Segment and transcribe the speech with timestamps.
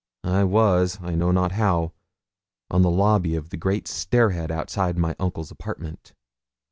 [0.25, 1.91] I was, I know not how,
[2.71, 6.15] on the lobby at the great stair head outside my uncle's apartment.